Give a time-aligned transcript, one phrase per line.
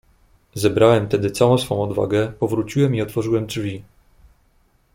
[0.55, 3.83] "Zebrałem tedy całą swą odwagę, powróciłem i otworzyłem drzwi."